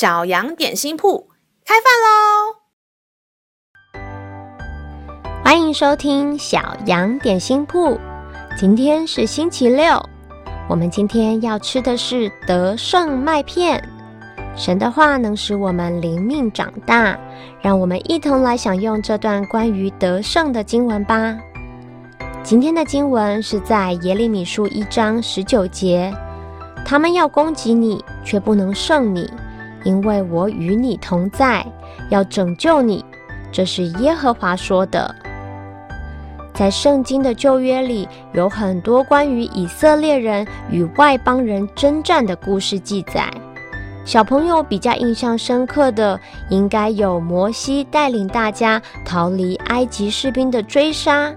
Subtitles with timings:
[0.00, 1.28] 小羊点心铺
[1.62, 2.56] 开饭喽！
[5.44, 8.00] 欢迎收听小羊点心铺。
[8.58, 10.02] 今天是星期六，
[10.70, 13.86] 我们今天要吃的是得胜麦片。
[14.56, 17.20] 神的话能使我们灵命长大，
[17.60, 21.38] 让我们一同来享用这段关于得胜的经文吧。
[22.42, 26.10] 今天的经文是在耶利米书一章十九节。
[26.86, 29.30] 他们要攻击你，却不能胜你，
[29.84, 31.66] 因为我与你同在，
[32.10, 33.04] 要拯救你。
[33.52, 35.14] 这是耶和华说的。
[36.52, 43.30] 在圣经的旧约里，有很多关于以色列人与外邦人征战的故事记载。
[44.04, 51.32] 小朋友比较印象深刻的，应该有摩西带领大家逃离埃及士兵的追杀。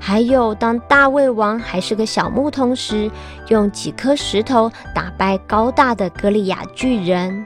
[0.00, 3.10] 还有，当大卫王还是个小牧童时，
[3.48, 7.44] 用几颗石头打败高大的歌利亚巨人。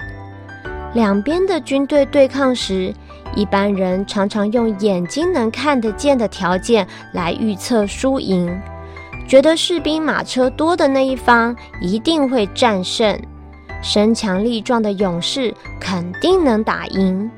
[0.95, 2.93] 两边的军队对抗时，
[3.35, 8.61] 一般人常常用眼睛能看得见的条件来预测输赢，
[9.27, 13.19] 觉得士兵马车多的那一方一定会战胜，
[13.83, 17.31] 身强力壮的勇士肯定能打赢。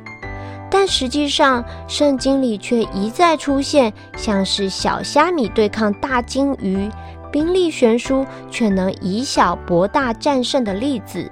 [0.69, 6.91] 但实际上，圣经里却一再出现像是小虾米对抗大鲸鱼，
[7.31, 11.31] 兵力悬殊却能以小博大战胜的例子。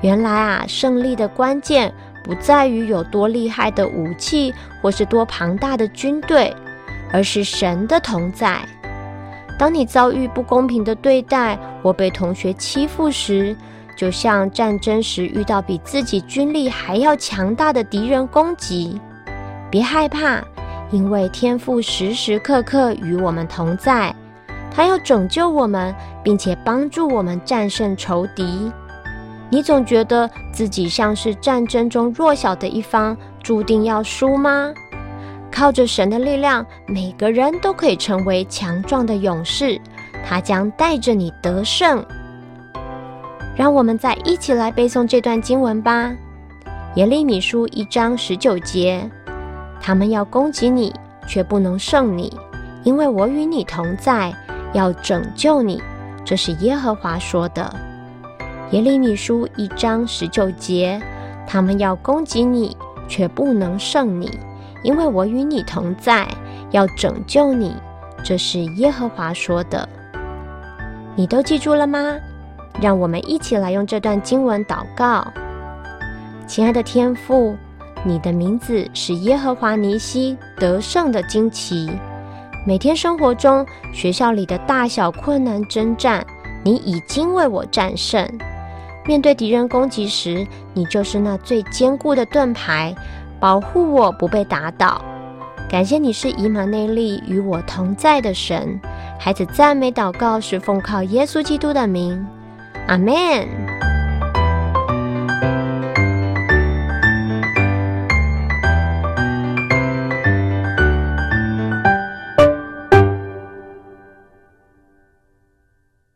[0.00, 6.54] 原来啊，胜利的关键不在于有多厉害的武器或是多庞大的军队，
[7.12, 8.60] 而是神的同在。
[9.58, 13.56] 当你遭遇不公平的对待或被同学欺负时，
[13.96, 19.00] 就像战争时遇到比自己军力还要强大的敌人攻击，
[19.68, 20.40] 别害怕，
[20.92, 24.14] 因为天父时时刻刻与我们同在，
[24.70, 28.70] 他要拯救我们，并且帮助我们战胜仇敌。
[29.50, 34.72] 你总觉得自己像是战争中弱小的一方，注定要输吗？
[35.50, 39.80] 靠着神的力量，每个人都可以成为强壮的勇士，
[40.24, 42.04] 他将带着你得胜。
[43.56, 46.10] 让我们再一起来背诵这段经文吧，
[46.96, 49.10] 《耶利米书》一章十九节：
[49.80, 50.94] 他们要攻击你，
[51.26, 52.32] 却不能胜你，
[52.84, 54.32] 因为我与你同在，
[54.74, 55.82] 要拯救你。
[56.24, 57.62] 这是耶和华说的。
[58.72, 61.00] 《耶利米书》一章十九节：
[61.46, 62.76] 他们要攻击你，
[63.08, 64.38] 却不能胜你，
[64.82, 66.28] 因为我与你同在，
[66.70, 67.74] 要拯救你。
[68.22, 69.88] 这是耶和华说的。
[71.16, 72.18] 你都记住了吗？
[72.78, 75.26] 让我们一起来用这段经文祷告。
[76.46, 77.56] 亲爱的天父，
[78.04, 81.90] 你的名字是耶和华尼西，得胜的惊奇。
[82.66, 83.64] 每天生活中、
[83.94, 86.22] 学校里的大小困难征战，
[86.62, 88.28] 你已经为我战胜。
[89.08, 92.94] 面对敌人攻击时，你就是那最坚固的盾牌，
[93.40, 95.02] 保护我不被打倒。
[95.66, 98.78] 感谢你是以马内利与我同在的神。
[99.18, 102.22] 孩子赞美祷告是奉靠耶稣基督的名。
[102.86, 103.67] 阿门。